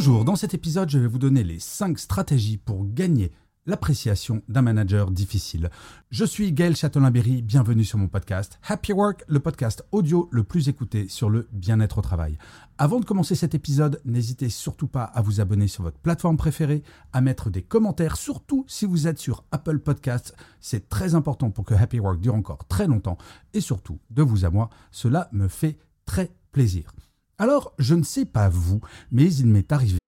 Bonjour, 0.00 0.24
dans 0.24 0.36
cet 0.36 0.54
épisode, 0.54 0.88
je 0.88 0.98
vais 1.00 1.08
vous 1.08 1.18
donner 1.18 1.42
les 1.42 1.58
5 1.58 1.98
stratégies 1.98 2.56
pour 2.56 2.86
gagner 2.86 3.32
l'appréciation 3.66 4.42
d'un 4.48 4.62
manager 4.62 5.10
difficile. 5.10 5.70
Je 6.12 6.24
suis 6.24 6.52
Gaël 6.52 6.76
Châtelain-Berry, 6.76 7.42
bienvenue 7.42 7.82
sur 7.82 7.98
mon 7.98 8.06
podcast 8.06 8.60
Happy 8.68 8.92
Work, 8.92 9.24
le 9.26 9.40
podcast 9.40 9.84
audio 9.90 10.28
le 10.30 10.44
plus 10.44 10.68
écouté 10.68 11.08
sur 11.08 11.28
le 11.28 11.48
bien-être 11.50 11.98
au 11.98 12.00
travail. 12.00 12.38
Avant 12.78 13.00
de 13.00 13.04
commencer 13.04 13.34
cet 13.34 13.56
épisode, 13.56 14.00
n'hésitez 14.04 14.50
surtout 14.50 14.86
pas 14.86 15.02
à 15.02 15.20
vous 15.20 15.40
abonner 15.40 15.66
sur 15.66 15.82
votre 15.82 15.98
plateforme 15.98 16.36
préférée, 16.36 16.84
à 17.12 17.20
mettre 17.20 17.50
des 17.50 17.62
commentaires, 17.62 18.18
surtout 18.18 18.64
si 18.68 18.86
vous 18.86 19.08
êtes 19.08 19.18
sur 19.18 19.42
Apple 19.50 19.80
Podcasts. 19.80 20.36
C'est 20.60 20.88
très 20.88 21.16
important 21.16 21.50
pour 21.50 21.64
que 21.64 21.74
Happy 21.74 21.98
Work 21.98 22.20
dure 22.20 22.36
encore 22.36 22.68
très 22.68 22.86
longtemps 22.86 23.18
et 23.52 23.60
surtout 23.60 23.98
de 24.10 24.22
vous 24.22 24.44
à 24.44 24.50
moi, 24.50 24.70
cela 24.92 25.28
me 25.32 25.48
fait 25.48 25.76
très 26.06 26.30
plaisir. 26.52 26.92
Alors, 27.40 27.72
je 27.78 27.94
ne 27.94 28.02
sais 28.02 28.24
pas 28.24 28.48
vous, 28.48 28.80
mais 29.12 29.32
il 29.34 29.46
m'est 29.46 29.72
arrivé 29.72 29.98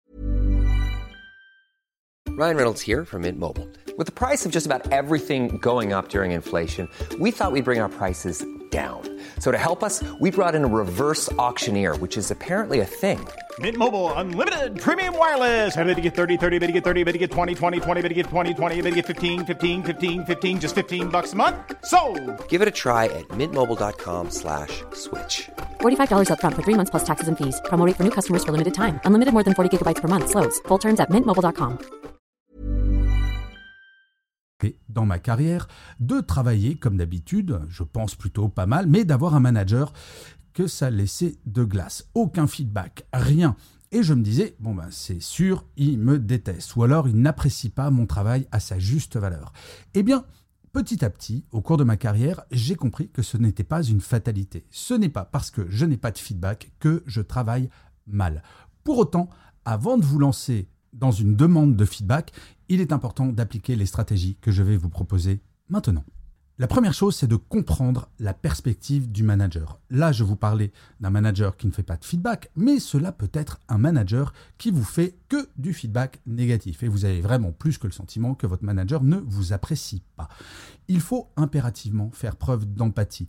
Ryan 2.36 2.56
Reynolds 2.56 2.80
here 2.80 3.04
from 3.04 3.22
Mint 3.22 3.38
Mobile. 3.38 3.68
With 3.98 4.06
the 4.06 4.12
price 4.12 4.46
of 4.46 4.50
just 4.52 4.66
about 4.66 4.90
everything 4.92 5.58
going 5.58 5.92
up 5.92 6.08
during 6.08 6.32
inflation, 6.32 6.88
we 7.20 7.30
thought 7.30 7.52
we'd 7.52 7.64
bring 7.64 7.80
our 7.80 7.88
prices 7.90 8.44
down. 8.70 9.02
So 9.40 9.50
to 9.52 9.58
help 9.58 9.82
us, 9.84 10.02
we 10.20 10.30
brought 10.30 10.54
in 10.54 10.64
a 10.64 10.66
reverse 10.66 11.30
auctioneer, 11.38 11.96
which 11.96 12.16
is 12.16 12.30
apparently 12.30 12.80
a 12.80 12.84
thing. 12.86 13.18
Mint 13.58 13.76
Mobile 13.76 14.12
unlimited 14.14 14.80
premium 14.80 15.18
wireless. 15.18 15.76
Ready 15.76 15.94
to 15.94 16.00
get 16.00 16.14
30, 16.14 16.38
30, 16.38 16.58
bit 16.58 16.66
to 16.68 16.72
get 16.72 16.84
30, 16.84 17.04
bit 17.04 17.12
to 17.12 17.18
get 17.18 17.30
20, 17.30 17.54
20, 17.54 17.80
20, 17.80 18.00
bit 18.02 18.08
to 18.08 18.14
get 18.14 18.26
20, 18.26 18.54
20, 18.54 18.76
bit 18.82 18.90
to 18.90 18.96
get 18.96 19.06
15, 19.06 19.44
15, 19.44 19.82
15, 19.82 20.24
15 20.24 20.60
just 20.60 20.74
15 20.74 21.08
bucks 21.08 21.32
a 21.32 21.36
month. 21.36 21.56
So, 21.84 21.98
Give 22.48 22.62
it 22.62 22.68
a 22.68 22.70
try 22.70 23.06
at 23.06 23.28
mintmobile.com 23.28 24.30
slash 24.30 24.82
switch. 24.92 25.50
$45 25.80 26.30
upfront 26.30 26.54
for 26.54 26.62
three 26.62 26.76
months 26.78 26.90
plus 26.90 27.04
taxes 27.04 27.28
and 27.28 27.36
fees. 27.36 27.60
Promo 27.64 27.84
for 27.96 28.04
new 28.04 28.10
customers 28.10 28.44
for 28.44 28.52
limited 28.52 28.74
time. 28.74 28.98
Unlimited 29.04 29.32
more 29.32 29.44
than 29.44 29.54
40 29.54 29.76
gigabytes 29.76 30.00
per 30.00 30.08
month. 30.08 30.30
Slows. 30.30 30.58
Full 30.68 30.78
terms 30.78 31.00
at 31.00 31.10
mintmobile.com. 31.10 31.78
dans 34.88 35.06
ma 35.06 35.18
carrière 35.18 35.68
de 36.00 36.20
travailler 36.20 36.76
comme 36.76 36.96
d'habitude, 36.96 37.60
je 37.68 37.82
pense 37.82 38.14
plutôt 38.14 38.48
pas 38.48 38.66
mal, 38.66 38.86
mais 38.86 39.04
d'avoir 39.04 39.34
un 39.34 39.40
manager 39.40 39.92
que 40.52 40.66
ça 40.66 40.90
laissait 40.90 41.36
de 41.46 41.64
glace. 41.64 42.08
Aucun 42.14 42.46
feedback, 42.46 43.06
rien. 43.12 43.56
Et 43.92 44.02
je 44.02 44.14
me 44.14 44.22
disais, 44.22 44.54
bon 44.60 44.74
ben 44.74 44.88
c'est 44.90 45.20
sûr, 45.20 45.64
il 45.76 45.98
me 45.98 46.18
déteste, 46.18 46.76
ou 46.76 46.84
alors 46.84 47.08
il 47.08 47.16
n'apprécie 47.16 47.70
pas 47.70 47.90
mon 47.90 48.06
travail 48.06 48.46
à 48.52 48.60
sa 48.60 48.78
juste 48.78 49.16
valeur. 49.16 49.52
Eh 49.94 50.02
bien, 50.02 50.24
petit 50.72 51.04
à 51.04 51.10
petit, 51.10 51.44
au 51.52 51.60
cours 51.60 51.76
de 51.76 51.84
ma 51.84 51.96
carrière, 51.96 52.42
j'ai 52.50 52.74
compris 52.74 53.08
que 53.08 53.22
ce 53.22 53.36
n'était 53.36 53.64
pas 53.64 53.82
une 53.82 54.00
fatalité. 54.00 54.66
Ce 54.70 54.94
n'est 54.94 55.08
pas 55.08 55.24
parce 55.24 55.50
que 55.50 55.68
je 55.68 55.84
n'ai 55.84 55.96
pas 55.96 56.10
de 56.10 56.18
feedback 56.18 56.72
que 56.78 57.02
je 57.06 57.20
travaille 57.20 57.70
mal. 58.06 58.42
Pour 58.84 58.98
autant, 58.98 59.28
avant 59.64 59.98
de 59.98 60.04
vous 60.04 60.18
lancer 60.18 60.68
dans 60.92 61.10
une 61.10 61.36
demande 61.36 61.76
de 61.76 61.84
feedback, 61.84 62.32
il 62.68 62.80
est 62.80 62.92
important 62.92 63.26
d'appliquer 63.26 63.76
les 63.76 63.86
stratégies 63.86 64.36
que 64.40 64.50
je 64.50 64.62
vais 64.62 64.76
vous 64.76 64.88
proposer 64.88 65.40
maintenant. 65.68 66.04
La 66.60 66.66
première 66.66 66.92
chose, 66.92 67.16
c'est 67.16 67.26
de 67.26 67.36
comprendre 67.36 68.10
la 68.18 68.34
perspective 68.34 69.10
du 69.10 69.22
manager. 69.22 69.80
Là, 69.88 70.12
je 70.12 70.24
vous 70.24 70.36
parlais 70.36 70.72
d'un 71.00 71.08
manager 71.08 71.56
qui 71.56 71.66
ne 71.66 71.72
fait 71.72 71.82
pas 71.82 71.96
de 71.96 72.04
feedback, 72.04 72.50
mais 72.54 72.80
cela 72.80 73.12
peut 73.12 73.30
être 73.32 73.60
un 73.70 73.78
manager 73.78 74.34
qui 74.58 74.70
vous 74.70 74.84
fait 74.84 75.16
que 75.30 75.48
du 75.56 75.72
feedback 75.72 76.20
négatif. 76.26 76.82
Et 76.82 76.88
vous 76.88 77.06
avez 77.06 77.22
vraiment 77.22 77.52
plus 77.52 77.78
que 77.78 77.86
le 77.86 77.94
sentiment 77.94 78.34
que 78.34 78.46
votre 78.46 78.62
manager 78.62 79.02
ne 79.02 79.16
vous 79.16 79.54
apprécie 79.54 80.02
pas. 80.16 80.28
Il 80.86 81.00
faut 81.00 81.30
impérativement 81.38 82.10
faire 82.10 82.36
preuve 82.36 82.66
d'empathie. 82.66 83.28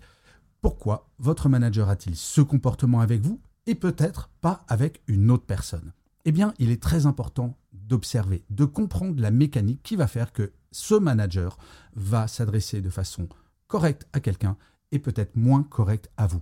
Pourquoi 0.60 1.08
votre 1.18 1.48
manager 1.48 1.88
a-t-il 1.88 2.18
ce 2.18 2.42
comportement 2.42 3.00
avec 3.00 3.22
vous 3.22 3.40
et 3.66 3.76
peut-être 3.76 4.30
pas 4.42 4.66
avec 4.68 5.04
une 5.08 5.32
autre 5.32 5.46
personne? 5.46 5.94
Eh 6.26 6.34
bien, 6.34 6.54
il 6.60 6.70
est 6.70 6.84
très 6.84 7.06
important 7.06 7.58
d'observer, 7.72 8.44
de 8.50 8.66
comprendre 8.66 9.22
la 9.22 9.32
mécanique 9.32 9.84
qui 9.84 9.96
va 9.96 10.08
faire 10.08 10.34
que 10.34 10.52
ce 10.72 10.96
manager 10.96 11.58
va 11.96 12.28
s'adresser 12.28 12.82
de 12.82 12.90
façon 12.90 13.28
correcte 13.68 14.08
à 14.14 14.20
quelqu'un 14.20 14.58
et 14.92 15.00
peut-être 15.00 15.36
moins 15.36 15.64
correcte 15.64 16.10
à 16.18 16.28
vous. 16.28 16.42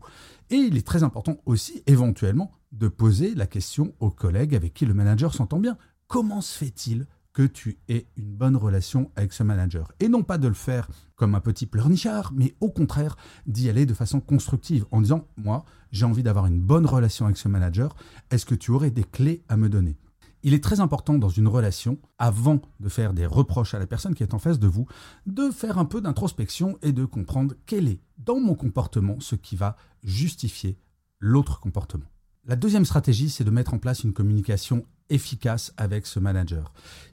Et 0.50 0.56
il 0.56 0.78
est 0.78 0.86
très 0.86 1.04
important 1.04 1.38
aussi, 1.46 1.84
éventuellement, 1.88 2.52
de 2.72 2.88
poser 2.88 3.36
la 3.36 3.48
question 3.48 3.94
aux 4.00 4.10
collègues 4.10 4.56
avec 4.56 4.74
qui 4.74 4.86
le 4.86 4.94
manager 4.94 5.34
s'entend 5.34 5.60
bien. 5.60 5.78
Comment 6.08 6.42
se 6.42 6.58
fait-il 6.58 7.06
que 7.34 7.44
tu 7.44 7.78
aies 7.88 8.08
une 8.18 8.34
bonne 8.34 8.56
relation 8.56 9.12
avec 9.16 9.34
ce 9.34 9.44
manager? 9.44 9.92
Et 10.00 10.10
non 10.10 10.24
pas 10.24 10.40
de 10.40 10.48
le 10.48 10.56
faire 10.56 10.90
comme 11.16 11.36
un 11.36 11.40
petit 11.42 11.68
pleurnichard, 11.68 12.32
mais 12.34 12.56
au 12.60 12.70
contraire 12.70 13.16
d'y 13.46 13.70
aller 13.70 13.86
de 13.86 13.94
façon 13.94 14.20
constructive 14.20 14.86
en 14.92 15.02
disant, 15.02 15.28
moi, 15.38 15.64
j'ai 15.92 16.06
envie 16.06 16.24
d'avoir 16.24 16.48
une 16.48 16.60
bonne 16.60 16.86
relation 16.86 17.26
avec 17.26 17.38
ce 17.38 17.48
manager, 17.48 17.96
est-ce 18.32 18.46
que 18.46 18.56
tu 18.56 18.72
aurais 18.72 18.92
des 18.92 19.04
clés 19.04 19.44
à 19.50 19.58
me 19.58 19.70
donner? 19.70 19.96
Il 20.44 20.54
est 20.54 20.64
très 20.64 20.80
important 20.80 21.16
dans 21.16 21.30
une 21.30 21.48
relation, 21.48 22.00
avant 22.18 22.62
de 22.80 22.90
faire 22.90 23.14
des 23.14 23.26
reproches 23.26 23.74
à 23.74 23.80
la 23.80 23.88
personne 23.88 24.16
qui 24.16 24.24
est 24.24 24.34
en 24.34 24.40
face 24.40 24.60
de 24.60 24.68
vous, 24.68 24.88
de 25.26 25.50
faire 25.52 25.78
un 25.78 25.86
peu 25.86 26.02
d'introspection 26.02 26.78
et 26.82 26.92
de 26.92 27.06
comprendre 27.06 27.56
quel 27.66 27.88
est 27.88 28.02
dans 28.18 28.40
mon 28.40 28.56
comportement 28.56 29.20
ce 29.20 29.36
qui 29.36 29.56
va 29.56 29.76
justifier 30.04 30.78
l'autre 31.20 31.60
comportement. 31.60 32.06
La 32.46 32.56
deuxième 32.56 32.86
stratégie, 32.86 33.30
c'est 33.30 33.44
de 33.44 33.52
mettre 33.52 33.74
en 33.74 33.80
place 33.80 34.04
une 34.04 34.14
communication 34.14 34.86
efficace 35.10 35.74
avec 35.78 36.06
ce 36.06 36.20
manager. 36.20 36.72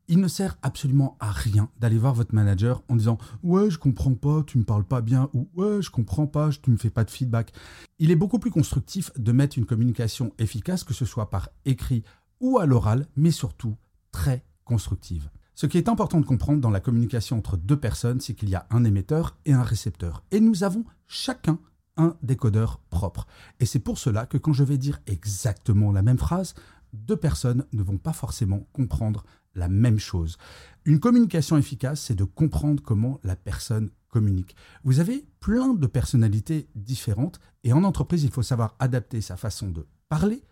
Il 0.09 0.21
ne 0.21 0.29
sert 0.29 0.57
absolument 0.63 1.17
à 1.21 1.31
rien 1.31 1.69
d'aller 1.79 1.99
voir 1.99 2.15
votre 2.15 2.35
manager 2.35 2.83
en 2.89 2.97
disant 2.97 3.19
"Ouais, 3.43 3.71
je 3.71 3.79
comprends 3.79 4.15
pas, 4.15 4.43
tu 4.47 4.59
me 4.59 4.65
parles 4.65 4.85
pas 4.85 5.01
bien" 5.01 5.29
ou 5.35 5.49
"Ouais, 5.55 5.83
je 5.83 5.91
comprends 5.91 6.27
pas, 6.27 6.51
tu 6.51 6.71
me 6.71 6.77
fais 6.77 6.91
pas 6.91 7.05
de 7.05 7.11
feedback". 7.11 7.53
Il 7.99 8.11
est 8.11 8.17
beaucoup 8.17 8.39
plus 8.39 8.51
constructif 8.51 9.11
de 9.17 9.33
mettre 9.33 9.59
une 9.59 9.67
communication 9.67 10.33
efficace 10.39 10.85
que 10.85 10.95
ce 10.95 11.05
soit 11.05 11.31
par 11.31 11.49
écrit 11.65 12.03
ou 12.41 12.59
à 12.59 12.67
l'oral, 12.67 13.07
mais 13.17 13.31
surtout 13.31 13.77
très 14.13 14.45
constructive. 14.65 15.31
Ce 15.55 15.67
qui 15.67 15.79
est 15.79 15.89
important 15.89 16.21
de 16.21 16.27
comprendre 16.27 16.61
dans 16.61 16.71
la 16.71 16.81
communication 16.81 17.39
entre 17.39 17.57
deux 17.57 17.79
personnes, 17.79 18.21
c'est 18.21 18.35
qu'il 18.35 18.51
y 18.51 18.55
a 18.55 18.67
un 18.71 18.85
émetteur 18.85 19.39
et 19.47 19.55
un 19.55 19.63
récepteur. 19.63 20.23
Et 20.31 20.41
nous 20.41 20.65
avons 20.65 20.85
chacun 21.07 21.59
un 21.97 22.17
décodeur 22.23 22.79
propre. 22.91 23.27
Et 23.59 23.67
c'est 23.67 23.79
pour 23.79 23.99
cela 23.99 24.27
que 24.27 24.37
quand 24.37 24.53
je 24.53 24.65
vais 24.65 24.77
dire 24.77 25.01
exactement 25.07 25.93
la 25.93 26.03
même 26.03 26.19
phrase, 26.19 26.55
deux 26.93 27.17
personnes 27.17 27.65
ne 27.73 27.83
vont 27.83 27.99
pas 27.99 28.13
forcément 28.13 28.67
comprendre 28.73 29.25
la 29.55 29.69
même 29.69 29.99
chose. 29.99 30.37
Une 30.85 31.01
communication 31.01 31.57
efficace, 31.57 32.03
c'est 32.03 32.15
de 32.15 32.25
comprendre 32.25 32.83
comment 32.83 33.19
la 33.25 33.37
personne 33.37 33.91
communique. 34.09 34.57
Vous 34.85 35.01
avez 35.01 35.27
plein 35.41 35.75
de 35.75 35.87
personnalités 35.87 36.69
différentes 36.75 37.41
et 37.65 37.73
en 37.73 37.85
entreprise, 37.85 38.25
il 38.25 38.31
faut 38.31 38.43
savoir 38.43 38.77
adapter 38.79 39.21
sa 39.21 39.37
façon 39.37 39.69
de 39.69 39.87
parler 40.09 40.43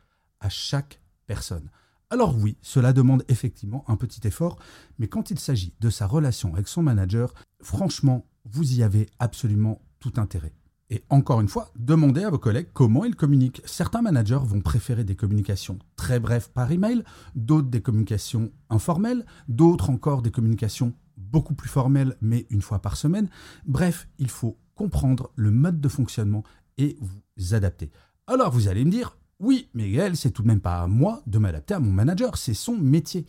à 0.40 0.48
chaque 0.48 1.00
personne. 1.26 1.70
Alors 2.10 2.36
oui, 2.36 2.58
cela 2.62 2.92
demande 2.92 3.24
effectivement 3.28 3.84
un 3.88 3.96
petit 3.96 4.26
effort, 4.26 4.58
mais 4.98 5.08
quand 5.08 5.30
il 5.30 5.38
s'agit 5.38 5.74
de 5.80 5.90
sa 5.90 6.06
relation 6.06 6.54
avec 6.54 6.68
son 6.68 6.82
manager, 6.82 7.34
franchement, 7.60 8.26
vous 8.44 8.78
y 8.78 8.82
avez 8.82 9.08
absolument 9.18 9.80
tout 10.00 10.12
intérêt. 10.16 10.52
Et 10.90 11.02
encore 11.08 11.40
une 11.40 11.48
fois, 11.48 11.72
demandez 11.76 12.24
à 12.24 12.30
vos 12.30 12.38
collègues 12.38 12.68
comment 12.72 13.04
ils 13.04 13.16
communiquent. 13.16 13.62
Certains 13.64 14.02
managers 14.02 14.40
vont 14.44 14.60
préférer 14.60 15.02
des 15.02 15.16
communications 15.16 15.78
très 15.96 16.20
brèves 16.20 16.50
par 16.50 16.70
email, 16.70 17.02
d'autres 17.34 17.68
des 17.68 17.80
communications 17.80 18.52
informelles, 18.68 19.24
d'autres 19.48 19.90
encore 19.90 20.20
des 20.20 20.30
communications 20.30 20.92
beaucoup 21.16 21.54
plus 21.54 21.68
formelles 21.68 22.16
mais 22.20 22.46
une 22.50 22.62
fois 22.62 22.80
par 22.80 22.96
semaine. 22.96 23.28
Bref, 23.66 24.08
il 24.18 24.28
faut 24.28 24.58
comprendre 24.74 25.32
le 25.36 25.50
mode 25.50 25.80
de 25.80 25.88
fonctionnement 25.88 26.44
et 26.76 26.96
vous 27.00 27.54
adapter. 27.54 27.90
Alors 28.26 28.52
vous 28.52 28.68
allez 28.68 28.84
me 28.84 28.90
dire, 28.90 29.16
oui, 29.40 29.68
mais 29.74 29.90
Gaël, 29.90 30.16
c'est 30.16 30.30
tout 30.30 30.42
de 30.42 30.48
même 30.48 30.60
pas 30.60 30.82
à 30.82 30.86
moi 30.86 31.22
de 31.26 31.38
m'adapter 31.38 31.74
à 31.74 31.80
mon 31.80 31.92
manager, 31.92 32.36
c'est 32.36 32.54
son 32.54 32.76
métier. 32.76 33.26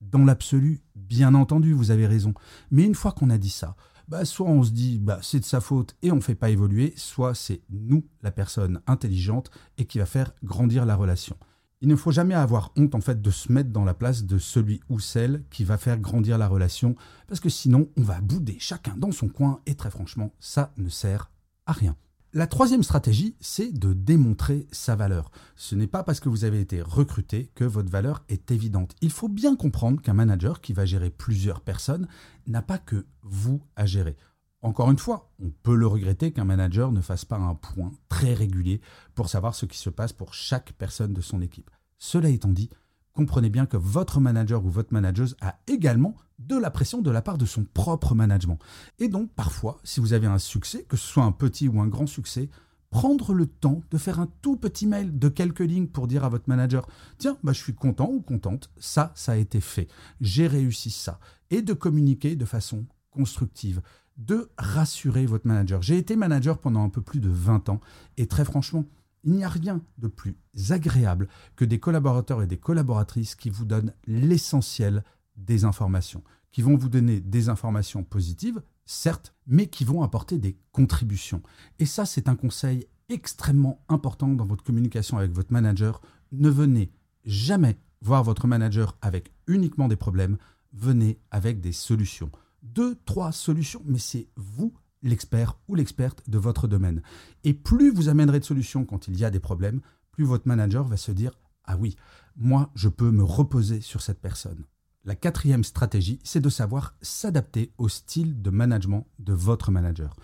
Dans 0.00 0.24
l'absolu, 0.24 0.82
bien 0.94 1.34
entendu, 1.34 1.72
vous 1.72 1.90
avez 1.90 2.06
raison. 2.06 2.34
Mais 2.70 2.84
une 2.84 2.94
fois 2.94 3.12
qu'on 3.12 3.30
a 3.30 3.38
dit 3.38 3.50
ça, 3.50 3.76
bah, 4.08 4.24
soit 4.24 4.48
on 4.48 4.62
se 4.62 4.70
dit 4.70 4.98
bah, 4.98 5.18
c'est 5.22 5.40
de 5.40 5.44
sa 5.44 5.60
faute 5.60 5.96
et 6.02 6.12
on 6.12 6.16
ne 6.16 6.20
fait 6.20 6.34
pas 6.34 6.50
évoluer, 6.50 6.92
soit 6.96 7.34
c'est 7.34 7.62
nous, 7.70 8.04
la 8.22 8.30
personne 8.30 8.80
intelligente, 8.86 9.50
et 9.78 9.86
qui 9.86 9.98
va 9.98 10.06
faire 10.06 10.32
grandir 10.42 10.84
la 10.84 10.96
relation. 10.96 11.36
Il 11.80 11.88
ne 11.88 11.96
faut 11.96 12.12
jamais 12.12 12.34
avoir 12.34 12.72
honte 12.76 12.94
en 12.94 13.00
fait 13.00 13.20
de 13.20 13.30
se 13.30 13.52
mettre 13.52 13.70
dans 13.70 13.84
la 13.84 13.94
place 13.94 14.24
de 14.24 14.38
celui 14.38 14.80
ou 14.88 15.00
celle 15.00 15.44
qui 15.50 15.64
va 15.64 15.78
faire 15.78 15.98
grandir 15.98 16.38
la 16.38 16.48
relation, 16.48 16.94
parce 17.26 17.40
que 17.40 17.48
sinon 17.48 17.88
on 17.96 18.02
va 18.02 18.20
bouder 18.20 18.56
chacun 18.58 18.96
dans 18.96 19.12
son 19.12 19.28
coin 19.28 19.60
et 19.66 19.74
très 19.74 19.90
franchement 19.90 20.32
ça 20.38 20.72
ne 20.76 20.88
sert 20.88 21.30
à 21.66 21.72
rien. 21.72 21.96
La 22.36 22.48
troisième 22.48 22.82
stratégie, 22.82 23.36
c'est 23.38 23.70
de 23.70 23.92
démontrer 23.92 24.66
sa 24.72 24.96
valeur. 24.96 25.30
Ce 25.54 25.76
n'est 25.76 25.86
pas 25.86 26.02
parce 26.02 26.18
que 26.18 26.28
vous 26.28 26.44
avez 26.44 26.60
été 26.60 26.82
recruté 26.82 27.52
que 27.54 27.62
votre 27.62 27.92
valeur 27.92 28.24
est 28.28 28.50
évidente. 28.50 28.96
Il 29.02 29.12
faut 29.12 29.28
bien 29.28 29.54
comprendre 29.54 30.02
qu'un 30.02 30.14
manager 30.14 30.60
qui 30.60 30.72
va 30.72 30.84
gérer 30.84 31.10
plusieurs 31.10 31.60
personnes 31.60 32.08
n'a 32.48 32.60
pas 32.60 32.78
que 32.78 33.06
vous 33.22 33.62
à 33.76 33.86
gérer. 33.86 34.16
Encore 34.62 34.90
une 34.90 34.98
fois, 34.98 35.30
on 35.38 35.50
peut 35.50 35.76
le 35.76 35.86
regretter 35.86 36.32
qu'un 36.32 36.42
manager 36.42 36.90
ne 36.90 37.02
fasse 37.02 37.24
pas 37.24 37.36
un 37.36 37.54
point 37.54 37.92
très 38.08 38.34
régulier 38.34 38.80
pour 39.14 39.28
savoir 39.28 39.54
ce 39.54 39.64
qui 39.64 39.78
se 39.78 39.90
passe 39.90 40.12
pour 40.12 40.34
chaque 40.34 40.72
personne 40.72 41.12
de 41.12 41.20
son 41.20 41.40
équipe. 41.40 41.70
Cela 41.98 42.30
étant 42.30 42.52
dit, 42.52 42.68
comprenez 43.14 43.48
bien 43.48 43.66
que 43.66 43.76
votre 43.76 44.20
manager 44.20 44.64
ou 44.64 44.68
votre 44.68 44.92
manageuse 44.92 45.36
a 45.40 45.58
également 45.66 46.14
de 46.38 46.56
la 46.56 46.70
pression 46.70 47.00
de 47.00 47.10
la 47.10 47.22
part 47.22 47.38
de 47.38 47.46
son 47.46 47.64
propre 47.64 48.14
management. 48.14 48.58
Et 48.98 49.08
donc, 49.08 49.30
parfois, 49.32 49.78
si 49.84 50.00
vous 50.00 50.12
avez 50.12 50.26
un 50.26 50.38
succès, 50.38 50.84
que 50.88 50.96
ce 50.96 51.06
soit 51.06 51.24
un 51.24 51.32
petit 51.32 51.68
ou 51.68 51.80
un 51.80 51.86
grand 51.86 52.06
succès, 52.06 52.50
prendre 52.90 53.34
le 53.34 53.46
temps 53.46 53.82
de 53.90 53.98
faire 53.98 54.20
un 54.20 54.28
tout 54.40 54.56
petit 54.56 54.86
mail 54.86 55.18
de 55.18 55.28
quelques 55.28 55.60
lignes 55.60 55.88
pour 55.88 56.06
dire 56.06 56.22
à 56.22 56.28
votre 56.28 56.48
manager 56.48 56.86
tiens 57.18 57.36
bah, 57.42 57.52
je 57.52 57.60
suis 57.60 57.74
content 57.74 58.08
ou 58.08 58.20
contente 58.20 58.70
ça 58.78 59.10
ça 59.16 59.32
a 59.32 59.36
été 59.36 59.60
fait. 59.60 59.88
J'ai 60.20 60.46
réussi 60.46 60.90
ça 60.90 61.18
et 61.50 61.60
de 61.60 61.72
communiquer 61.72 62.36
de 62.36 62.44
façon 62.44 62.86
constructive 63.10 63.82
de 64.16 64.48
rassurer 64.58 65.26
votre 65.26 65.48
manager. 65.48 65.82
J'ai 65.82 65.98
été 65.98 66.14
manager 66.14 66.58
pendant 66.58 66.84
un 66.84 66.88
peu 66.88 67.02
plus 67.02 67.18
de 67.18 67.28
20 67.28 67.68
ans 67.68 67.80
et 68.16 68.28
très 68.28 68.44
franchement 68.44 68.84
il 69.24 69.32
n'y 69.32 69.44
a 69.44 69.48
rien 69.48 69.82
de 69.98 70.08
plus 70.08 70.36
agréable 70.70 71.28
que 71.56 71.64
des 71.64 71.80
collaborateurs 71.80 72.42
et 72.42 72.46
des 72.46 72.58
collaboratrices 72.58 73.34
qui 73.34 73.50
vous 73.50 73.64
donnent 73.64 73.92
l'essentiel 74.06 75.02
des 75.36 75.64
informations, 75.64 76.22
qui 76.52 76.62
vont 76.62 76.76
vous 76.76 76.88
donner 76.88 77.20
des 77.20 77.48
informations 77.48 78.04
positives, 78.04 78.62
certes, 78.84 79.34
mais 79.46 79.66
qui 79.66 79.84
vont 79.84 80.02
apporter 80.02 80.38
des 80.38 80.56
contributions. 80.72 81.42
Et 81.78 81.86
ça, 81.86 82.06
c'est 82.06 82.28
un 82.28 82.36
conseil 82.36 82.86
extrêmement 83.08 83.84
important 83.88 84.28
dans 84.28 84.46
votre 84.46 84.64
communication 84.64 85.18
avec 85.18 85.32
votre 85.32 85.52
manager. 85.52 86.00
Ne 86.32 86.50
venez 86.50 86.92
jamais 87.24 87.78
voir 88.00 88.22
votre 88.22 88.46
manager 88.46 88.96
avec 89.00 89.32
uniquement 89.46 89.88
des 89.88 89.96
problèmes, 89.96 90.36
venez 90.72 91.18
avec 91.30 91.60
des 91.60 91.72
solutions. 91.72 92.30
Deux, 92.62 92.96
trois 93.04 93.32
solutions, 93.32 93.82
mais 93.84 93.98
c'est 93.98 94.28
vous 94.36 94.74
l'expert 95.04 95.58
ou 95.68 95.76
l'experte 95.76 96.28
de 96.28 96.38
votre 96.38 96.66
domaine. 96.66 97.02
Et 97.44 97.54
plus 97.54 97.92
vous 97.92 98.08
amènerez 98.08 98.40
de 98.40 98.44
solutions 98.44 98.84
quand 98.84 99.06
il 99.06 99.16
y 99.16 99.24
a 99.24 99.30
des 99.30 99.40
problèmes, 99.40 99.80
plus 100.10 100.24
votre 100.24 100.48
manager 100.48 100.84
va 100.84 100.96
se 100.96 101.12
dire 101.12 101.32
Ah 101.64 101.76
oui, 101.76 101.96
moi, 102.36 102.70
je 102.74 102.88
peux 102.88 103.10
me 103.10 103.22
reposer 103.22 103.80
sur 103.80 104.02
cette 104.02 104.20
personne. 104.20 104.64
La 105.04 105.14
quatrième 105.14 105.64
stratégie, 105.64 106.18
c'est 106.24 106.40
de 106.40 106.48
savoir 106.48 106.96
s'adapter 107.02 107.72
au 107.78 107.88
style 107.88 108.40
de 108.40 108.50
management 108.50 109.06
de 109.18 109.34
votre 109.34 109.70
manager. 109.70 110.16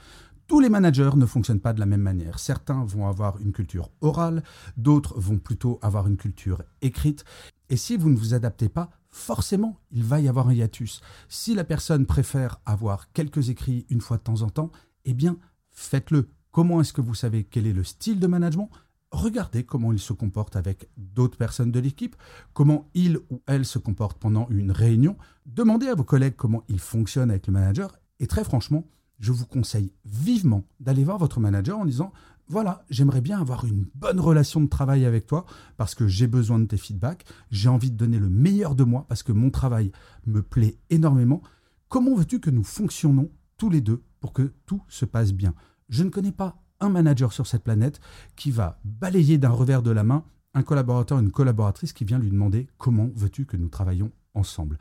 Tous 0.46 0.58
les 0.58 0.70
managers 0.70 1.10
ne 1.14 1.26
fonctionnent 1.26 1.60
pas 1.60 1.72
de 1.72 1.80
la 1.80 1.86
même 1.86 2.00
manière. 2.00 2.40
Certains 2.40 2.84
vont 2.84 3.06
avoir 3.06 3.38
une 3.40 3.52
culture 3.52 3.90
orale, 4.00 4.42
d'autres 4.76 5.16
vont 5.20 5.38
plutôt 5.38 5.78
avoir 5.82 6.08
une 6.08 6.16
culture 6.16 6.62
écrite. 6.82 7.24
Et 7.68 7.76
si 7.76 7.96
vous 7.96 8.10
ne 8.10 8.16
vous 8.16 8.34
adaptez 8.34 8.68
pas, 8.68 8.90
forcément, 9.30 9.78
il 9.92 10.02
va 10.02 10.18
y 10.18 10.26
avoir 10.26 10.48
un 10.48 10.54
hiatus. 10.54 11.02
Si 11.28 11.54
la 11.54 11.62
personne 11.62 12.04
préfère 12.04 12.60
avoir 12.66 13.12
quelques 13.12 13.48
écrits 13.48 13.86
une 13.88 14.00
fois 14.00 14.16
de 14.16 14.24
temps 14.24 14.42
en 14.42 14.50
temps, 14.50 14.72
eh 15.04 15.14
bien, 15.14 15.36
faites-le. 15.70 16.30
Comment 16.50 16.80
est-ce 16.80 16.92
que 16.92 17.00
vous 17.00 17.14
savez 17.14 17.44
quel 17.44 17.68
est 17.68 17.72
le 17.72 17.84
style 17.84 18.18
de 18.18 18.26
management? 18.26 18.70
Regardez 19.12 19.62
comment 19.62 19.92
il 19.92 20.00
se 20.00 20.12
comporte 20.12 20.56
avec 20.56 20.88
d'autres 20.96 21.38
personnes 21.38 21.70
de 21.70 21.78
l'équipe, 21.78 22.16
comment 22.54 22.90
il 22.94 23.18
ou 23.30 23.40
elle 23.46 23.64
se 23.64 23.78
comporte 23.78 24.18
pendant 24.18 24.48
une 24.50 24.72
réunion. 24.72 25.16
Demandez 25.46 25.86
à 25.86 25.94
vos 25.94 26.02
collègues 26.02 26.34
comment 26.34 26.64
ils 26.68 26.80
fonctionnent 26.80 27.30
avec 27.30 27.46
le 27.46 27.52
manager. 27.52 28.00
Et 28.18 28.26
très 28.26 28.42
franchement, 28.42 28.84
je 29.20 29.32
vous 29.32 29.46
conseille 29.46 29.92
vivement 30.04 30.64
d'aller 30.80 31.04
voir 31.04 31.18
votre 31.18 31.40
manager 31.40 31.78
en 31.78 31.84
disant 31.84 32.12
voilà, 32.48 32.84
j'aimerais 32.90 33.20
bien 33.20 33.40
avoir 33.40 33.64
une 33.64 33.86
bonne 33.94 34.18
relation 34.18 34.60
de 34.60 34.66
travail 34.66 35.04
avec 35.04 35.28
toi 35.28 35.46
parce 35.76 35.94
que 35.94 36.08
j'ai 36.08 36.26
besoin 36.26 36.58
de 36.58 36.64
tes 36.64 36.76
feedbacks, 36.76 37.24
j'ai 37.52 37.68
envie 37.68 37.92
de 37.92 37.96
donner 37.96 38.18
le 38.18 38.28
meilleur 38.28 38.74
de 38.74 38.82
moi 38.82 39.06
parce 39.08 39.22
que 39.22 39.30
mon 39.30 39.50
travail 39.50 39.92
me 40.26 40.42
plaît 40.42 40.76
énormément. 40.90 41.42
Comment 41.88 42.16
veux-tu 42.16 42.40
que 42.40 42.50
nous 42.50 42.64
fonctionnons 42.64 43.30
tous 43.56 43.70
les 43.70 43.80
deux 43.80 44.02
pour 44.18 44.32
que 44.32 44.52
tout 44.66 44.82
se 44.88 45.04
passe 45.04 45.32
bien? 45.32 45.54
Je 45.90 46.02
ne 46.02 46.10
connais 46.10 46.32
pas 46.32 46.60
un 46.80 46.88
manager 46.88 47.32
sur 47.32 47.46
cette 47.46 47.62
planète 47.62 48.00
qui 48.34 48.50
va 48.50 48.80
balayer 48.84 49.38
d'un 49.38 49.50
revers 49.50 49.82
de 49.82 49.92
la 49.92 50.02
main 50.02 50.24
un 50.54 50.62
collaborateur, 50.62 51.18
une 51.18 51.30
collaboratrice 51.30 51.92
qui 51.92 52.04
vient 52.04 52.18
lui 52.18 52.30
demander 52.30 52.66
comment 52.78 53.08
veux-tu 53.14 53.46
que 53.46 53.56
nous 53.56 53.68
travaillons 53.68 54.10
ensemble. 54.34 54.78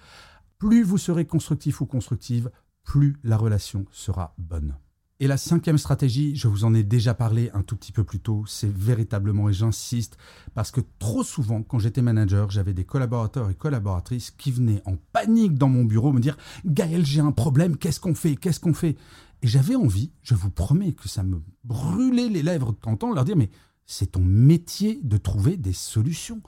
Plus 0.57 0.83
vous 0.83 0.97
serez 0.97 1.25
constructif 1.25 1.81
ou 1.81 1.85
constructive, 1.85 2.49
plus 2.89 3.17
la 3.23 3.37
relation 3.37 3.85
sera 3.91 4.33
bonne. 4.39 4.75
Et 5.19 5.27
la 5.27 5.37
cinquième 5.37 5.77
stratégie, 5.77 6.35
je 6.35 6.47
vous 6.47 6.63
en 6.63 6.73
ai 6.73 6.81
déjà 6.81 7.13
parlé 7.13 7.51
un 7.53 7.61
tout 7.61 7.75
petit 7.75 7.91
peu 7.91 8.03
plus 8.03 8.19
tôt, 8.19 8.45
c'est 8.47 8.73
véritablement, 8.73 9.47
et 9.47 9.53
j'insiste, 9.53 10.17
parce 10.55 10.71
que 10.71 10.81
trop 10.97 11.21
souvent, 11.21 11.61
quand 11.61 11.77
j'étais 11.77 12.01
manager, 12.01 12.49
j'avais 12.49 12.73
des 12.73 12.85
collaborateurs 12.85 13.51
et 13.51 13.53
collaboratrices 13.53 14.31
qui 14.31 14.51
venaient 14.51 14.81
en 14.85 14.95
panique 15.13 15.53
dans 15.53 15.69
mon 15.69 15.83
bureau 15.83 16.11
me 16.13 16.19
dire 16.19 16.35
Gaël, 16.65 17.05
j'ai 17.05 17.21
un 17.21 17.31
problème, 17.31 17.77
qu'est-ce 17.77 17.99
qu'on 17.99 18.15
fait 18.15 18.35
Qu'est-ce 18.35 18.59
qu'on 18.59 18.73
fait? 18.73 18.97
Et 19.43 19.47
j'avais 19.47 19.75
envie, 19.75 20.11
je 20.23 20.33
vous 20.33 20.49
promets 20.49 20.93
que 20.93 21.07
ça 21.07 21.21
me 21.21 21.43
brûlait 21.63 22.29
les 22.29 22.41
lèvres 22.41 22.71
de 22.71 22.95
temps 22.95 23.13
leur 23.13 23.23
dire 23.23 23.37
Mais 23.37 23.51
c'est 23.85 24.13
ton 24.13 24.25
métier 24.25 24.99
de 25.03 25.17
trouver 25.17 25.57
des 25.57 25.73
solutions. 25.73 26.41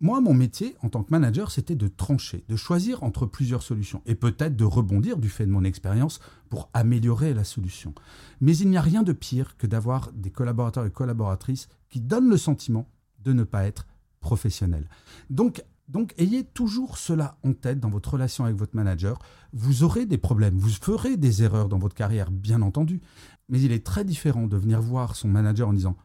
Moi, 0.00 0.20
mon 0.20 0.34
métier 0.34 0.76
en 0.82 0.90
tant 0.90 1.02
que 1.02 1.10
manager, 1.10 1.50
c'était 1.50 1.74
de 1.74 1.88
trancher, 1.88 2.44
de 2.48 2.56
choisir 2.56 3.02
entre 3.02 3.24
plusieurs 3.24 3.62
solutions 3.62 4.02
et 4.04 4.14
peut-être 4.14 4.54
de 4.54 4.64
rebondir 4.64 5.16
du 5.16 5.30
fait 5.30 5.46
de 5.46 5.50
mon 5.50 5.64
expérience 5.64 6.20
pour 6.50 6.68
améliorer 6.74 7.32
la 7.32 7.44
solution. 7.44 7.94
Mais 8.42 8.56
il 8.56 8.68
n'y 8.68 8.76
a 8.76 8.82
rien 8.82 9.02
de 9.02 9.12
pire 9.12 9.56
que 9.56 9.66
d'avoir 9.66 10.12
des 10.12 10.30
collaborateurs 10.30 10.84
et 10.84 10.90
collaboratrices 10.90 11.68
qui 11.88 12.00
donnent 12.00 12.28
le 12.28 12.36
sentiment 12.36 12.86
de 13.24 13.32
ne 13.32 13.42
pas 13.42 13.64
être 13.64 13.86
professionnels. 14.20 14.88
Donc, 15.30 15.64
donc, 15.88 16.14
ayez 16.18 16.44
toujours 16.44 16.98
cela 16.98 17.38
en 17.44 17.52
tête 17.52 17.78
dans 17.78 17.90
votre 17.90 18.14
relation 18.14 18.44
avec 18.44 18.56
votre 18.56 18.74
manager. 18.74 19.20
Vous 19.52 19.84
aurez 19.84 20.04
des 20.04 20.18
problèmes, 20.18 20.58
vous 20.58 20.68
ferez 20.68 21.16
des 21.16 21.44
erreurs 21.44 21.68
dans 21.68 21.78
votre 21.78 21.94
carrière, 21.94 22.30
bien 22.30 22.60
entendu. 22.60 23.00
Mais 23.48 23.60
il 23.60 23.70
est 23.70 23.86
très 23.86 24.04
différent 24.04 24.48
de 24.48 24.56
venir 24.56 24.82
voir 24.82 25.14
son 25.14 25.28
manager 25.28 25.68
en 25.68 25.72
disant 25.72 25.96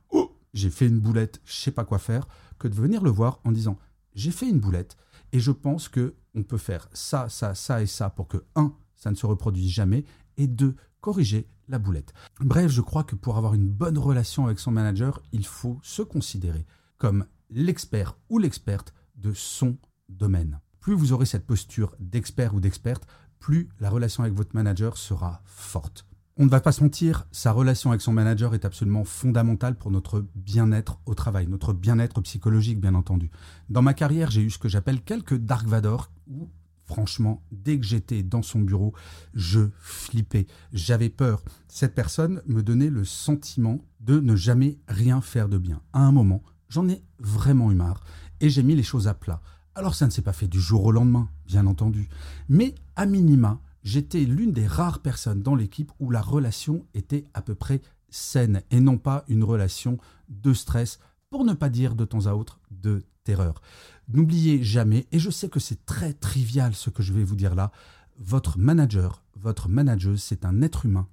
j'ai 0.53 0.69
fait 0.69 0.87
une 0.87 0.99
boulette, 0.99 1.41
je 1.45 1.53
sais 1.53 1.71
pas 1.71 1.85
quoi 1.85 1.99
faire, 1.99 2.27
que 2.59 2.67
de 2.67 2.75
venir 2.75 3.03
le 3.03 3.09
voir 3.09 3.39
en 3.43 3.51
disant 3.51 3.77
j'ai 4.13 4.31
fait 4.31 4.49
une 4.49 4.59
boulette 4.59 4.97
et 5.31 5.39
je 5.39 5.51
pense 5.51 5.87
que 5.87 6.15
on 6.35 6.43
peut 6.43 6.57
faire 6.57 6.87
ça, 6.93 7.29
ça, 7.29 7.55
ça 7.55 7.81
et 7.81 7.87
ça 7.87 8.09
pour 8.09 8.27
que 8.27 8.43
un, 8.55 8.73
ça 8.95 9.11
ne 9.11 9.15
se 9.15 9.25
reproduise 9.25 9.69
jamais 9.69 10.05
et 10.37 10.47
deux, 10.47 10.75
corriger 11.01 11.47
la 11.67 11.79
boulette. 11.79 12.13
Bref, 12.39 12.71
je 12.71 12.81
crois 12.81 13.03
que 13.03 13.15
pour 13.15 13.37
avoir 13.37 13.53
une 13.53 13.67
bonne 13.67 13.97
relation 13.97 14.45
avec 14.45 14.59
son 14.59 14.71
manager, 14.71 15.21
il 15.31 15.45
faut 15.45 15.79
se 15.83 16.01
considérer 16.01 16.65
comme 16.97 17.25
l'expert 17.49 18.17
ou 18.29 18.37
l'experte 18.37 18.93
de 19.15 19.33
son 19.33 19.77
domaine. 20.09 20.59
Plus 20.79 20.93
vous 20.93 21.13
aurez 21.13 21.25
cette 21.25 21.45
posture 21.45 21.95
d'expert 21.99 22.53
ou 22.55 22.59
d'experte, 22.59 23.07
plus 23.39 23.69
la 23.79 23.89
relation 23.89 24.23
avec 24.23 24.35
votre 24.35 24.55
manager 24.55 24.97
sera 24.97 25.41
forte. 25.45 26.05
On 26.37 26.45
ne 26.45 26.49
va 26.49 26.61
pas 26.61 26.71
se 26.71 26.83
mentir, 26.83 27.27
sa 27.31 27.51
relation 27.51 27.91
avec 27.91 28.01
son 28.01 28.13
manager 28.13 28.55
est 28.55 28.63
absolument 28.63 29.03
fondamentale 29.03 29.75
pour 29.75 29.91
notre 29.91 30.25
bien-être 30.35 30.99
au 31.05 31.13
travail, 31.13 31.47
notre 31.47 31.73
bien-être 31.73 32.21
psychologique 32.21 32.79
bien 32.79 32.95
entendu. 32.95 33.29
Dans 33.69 33.81
ma 33.81 33.93
carrière, 33.93 34.31
j'ai 34.31 34.41
eu 34.41 34.49
ce 34.49 34.57
que 34.57 34.69
j'appelle 34.69 35.01
quelques 35.01 35.35
Dark 35.35 35.67
Vador 35.67 36.09
où 36.27 36.49
franchement, 36.85 37.41
dès 37.51 37.79
que 37.79 37.85
j'étais 37.85 38.21
dans 38.21 38.41
son 38.41 38.59
bureau, 38.59 38.93
je 39.33 39.69
flippais, 39.79 40.45
j'avais 40.73 41.09
peur. 41.09 41.41
Cette 41.69 41.95
personne 41.95 42.41
me 42.47 42.63
donnait 42.63 42.89
le 42.89 43.05
sentiment 43.05 43.79
de 44.01 44.19
ne 44.19 44.35
jamais 44.35 44.77
rien 44.87 45.21
faire 45.21 45.47
de 45.47 45.57
bien. 45.57 45.81
À 45.93 45.99
un 45.99 46.11
moment, 46.11 46.43
j'en 46.69 46.89
ai 46.89 47.01
vraiment 47.19 47.71
eu 47.71 47.75
marre 47.75 48.03
et 48.41 48.49
j'ai 48.49 48.63
mis 48.63 48.75
les 48.75 48.83
choses 48.83 49.07
à 49.07 49.13
plat. 49.13 49.41
Alors 49.73 49.95
ça 49.95 50.05
ne 50.05 50.11
s'est 50.11 50.21
pas 50.21 50.33
fait 50.33 50.49
du 50.49 50.59
jour 50.59 50.83
au 50.83 50.91
lendemain, 50.91 51.29
bien 51.45 51.65
entendu, 51.65 52.09
mais 52.49 52.75
à 52.97 53.05
minima, 53.05 53.61
j'étais 53.83 54.21
l'une 54.21 54.51
des 54.51 54.67
rares 54.67 54.99
personnes 54.99 55.41
dans 55.41 55.55
l'équipe 55.55 55.91
où 55.99 56.11
la 56.11 56.21
relation 56.21 56.85
était 56.93 57.25
à 57.33 57.41
peu 57.41 57.55
près 57.55 57.81
saine 58.09 58.61
et 58.71 58.79
non 58.79 58.97
pas 58.97 59.23
une 59.27 59.43
relation 59.43 59.97
de 60.29 60.53
stress, 60.53 60.99
pour 61.29 61.45
ne 61.45 61.53
pas 61.53 61.69
dire 61.69 61.95
de 61.95 62.05
temps 62.05 62.25
à 62.25 62.33
autre 62.33 62.59
de 62.71 63.03
terreur. 63.23 63.61
N'oubliez 64.09 64.63
jamais, 64.63 65.07
et 65.11 65.19
je 65.19 65.29
sais 65.29 65.47
que 65.47 65.61
c'est 65.61 65.85
très 65.85 66.13
trivial 66.13 66.75
ce 66.75 66.89
que 66.89 67.03
je 67.03 67.13
vais 67.13 67.23
vous 67.23 67.37
dire 67.37 67.55
là, 67.55 67.71
votre 68.17 68.57
manager, 68.57 69.23
votre 69.35 69.69
manageuse, 69.69 70.21
c'est 70.21 70.45
un 70.45 70.61
être 70.61 70.85
humain 70.85 71.07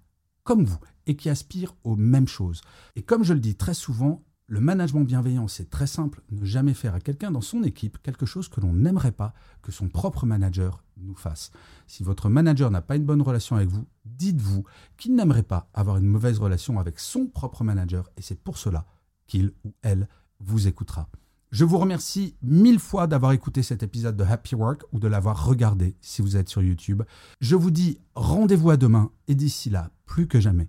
comme 0.48 0.64
vous 0.64 0.80
et 1.06 1.14
qui 1.14 1.28
aspire 1.28 1.74
aux 1.84 1.94
mêmes 1.94 2.26
choses. 2.26 2.62
Et 2.96 3.02
comme 3.02 3.22
je 3.22 3.34
le 3.34 3.40
dis 3.40 3.54
très 3.54 3.74
souvent, 3.74 4.22
le 4.48 4.60
management 4.60 5.04
bienveillant, 5.04 5.46
c'est 5.46 5.68
très 5.68 5.86
simple, 5.86 6.22
ne 6.30 6.44
jamais 6.44 6.72
faire 6.72 6.94
à 6.94 7.00
quelqu'un 7.00 7.30
dans 7.30 7.42
son 7.42 7.62
équipe 7.62 7.98
quelque 8.02 8.24
chose 8.24 8.48
que 8.48 8.62
l'on 8.62 8.72
n'aimerait 8.72 9.12
pas 9.12 9.34
que 9.60 9.70
son 9.70 9.88
propre 9.88 10.24
manager 10.24 10.82
nous 10.96 11.14
fasse. 11.14 11.50
Si 11.86 12.02
votre 12.02 12.30
manager 12.30 12.70
n'a 12.70 12.80
pas 12.80 12.96
une 12.96 13.04
bonne 13.04 13.20
relation 13.20 13.56
avec 13.56 13.68
vous, 13.68 13.86
dites-vous 14.06 14.64
qu'il 14.96 15.14
n'aimerait 15.14 15.42
pas 15.42 15.68
avoir 15.74 15.98
une 15.98 16.06
mauvaise 16.06 16.38
relation 16.38 16.80
avec 16.80 16.98
son 16.98 17.26
propre 17.26 17.62
manager 17.62 18.08
et 18.16 18.22
c'est 18.22 18.42
pour 18.42 18.56
cela 18.56 18.86
qu'il 19.26 19.52
ou 19.64 19.74
elle 19.82 20.08
vous 20.40 20.66
écoutera. 20.66 21.10
Je 21.50 21.66
vous 21.66 21.76
remercie 21.76 22.34
mille 22.40 22.78
fois 22.78 23.06
d'avoir 23.06 23.32
écouté 23.32 23.62
cet 23.62 23.82
épisode 23.82 24.16
de 24.16 24.24
Happy 24.24 24.54
Work 24.54 24.82
ou 24.92 24.98
de 24.98 25.08
l'avoir 25.08 25.46
regardé 25.46 25.94
si 26.00 26.22
vous 26.22 26.38
êtes 26.38 26.48
sur 26.48 26.62
YouTube. 26.62 27.02
Je 27.40 27.54
vous 27.54 27.70
dis 27.70 27.98
rendez-vous 28.14 28.70
à 28.70 28.78
demain 28.78 29.10
et 29.28 29.34
d'ici 29.34 29.68
là, 29.68 29.90
plus 30.06 30.26
que 30.26 30.40
jamais, 30.40 30.68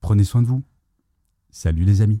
prenez 0.00 0.24
soin 0.24 0.42
de 0.42 0.48
vous. 0.48 0.64
Salut 1.50 1.84
les 1.84 2.00
amis. 2.00 2.20